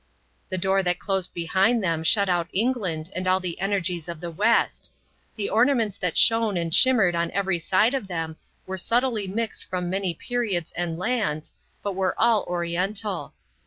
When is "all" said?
3.27-3.39, 12.19-12.45